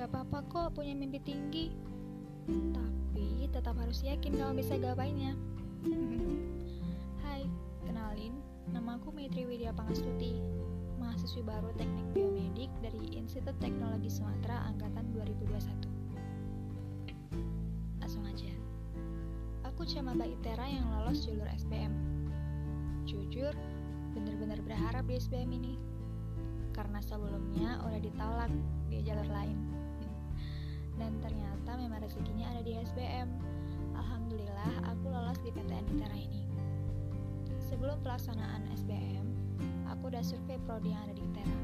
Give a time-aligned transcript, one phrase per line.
[0.00, 1.68] Gak apa-apa kok punya mimpi tinggi.
[2.48, 5.36] Tapi tetap harus yakin kalau bisa gapainya.
[7.20, 7.44] Hai,
[7.84, 8.40] kenalin,
[8.72, 10.40] nama aku Maitri Widya Pangastuti,
[10.96, 18.00] mahasiswi baru Teknik Biomedik dari Institut Teknologi Sumatera Angkatan 2021.
[18.00, 18.56] Langsung aja.
[19.68, 21.92] Aku cuma Mbak Itera yang lolos jalur SBM.
[23.04, 23.52] Jujur,
[24.16, 25.76] bener-bener berharap di SBM ini.
[26.72, 28.48] Karena sebelumnya udah ditolak
[28.88, 29.60] di jalur lain.
[31.00, 33.28] Dan ternyata memang rezekinya ada di SBM.
[33.96, 36.44] Alhamdulillah aku lolos di PTN Itera ini.
[37.72, 39.24] Sebelum pelaksanaan SBM,
[39.88, 41.58] aku udah survei prodi yang ada di ITERA.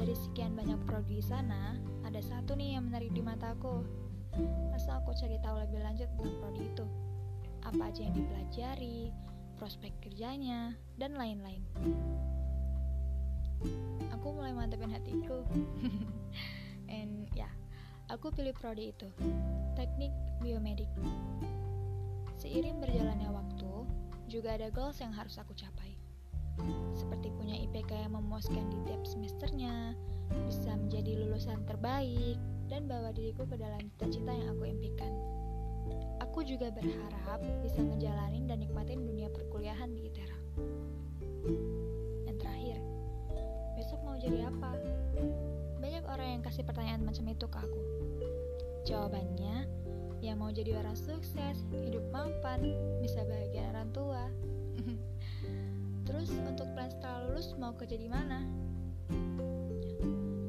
[0.00, 1.76] Dari sekian banyak prodi di sana,
[2.08, 3.84] ada satu nih yang menarik di mataku.
[4.72, 6.86] Langsung aku cari tahu lebih lanjut tentang prodi itu.
[7.68, 9.12] Apa aja yang dipelajari,
[9.60, 11.60] prospek kerjanya, dan lain-lain.
[14.16, 15.44] Aku mulai mantepin hatiku.
[18.12, 19.08] Aku pilih prodi itu,
[19.72, 20.12] teknik
[20.44, 20.88] biomedik.
[22.36, 23.72] Seiring berjalannya waktu,
[24.28, 25.96] juga ada goals yang harus aku capai.
[26.92, 29.96] Seperti punya IPK yang memuaskan di tiap semesternya,
[30.44, 32.36] bisa menjadi lulusan terbaik,
[32.68, 35.12] dan bawa diriku ke dalam cita-cita yang aku impikan.
[36.20, 40.38] Aku juga berharap bisa ngejalanin dan nikmatin dunia perkuliahan di ITERA.
[42.28, 42.76] Dan terakhir,
[43.72, 44.76] besok mau jadi apa?
[46.12, 47.80] Orang yang kasih pertanyaan macam itu ke aku.
[48.84, 49.64] Jawabannya,
[50.20, 52.60] ya mau jadi orang sukses, hidup mampan,
[53.00, 54.28] bisa bahagia orang tua.
[56.06, 58.44] Terus untuk plan setelah lulus mau kerja di mana?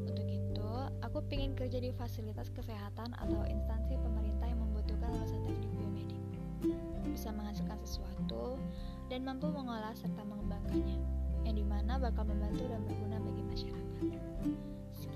[0.04, 0.68] Untuk itu,
[1.00, 6.22] aku pengen kerja di fasilitas kesehatan atau instansi pemerintah yang membutuhkan lulusan teknik biomedik.
[7.08, 8.60] Bisa menghasilkan sesuatu
[9.08, 11.00] dan mampu mengolah serta mengembangkannya,
[11.48, 14.33] yang di mana bakal membantu dan berguna bagi masyarakat.